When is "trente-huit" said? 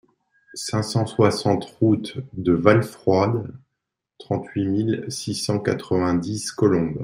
4.17-4.65